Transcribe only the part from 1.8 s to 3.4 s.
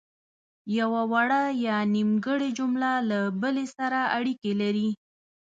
نیمګړې جمله له